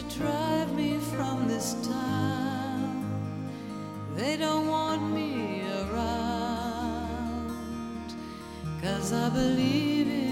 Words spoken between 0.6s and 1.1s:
me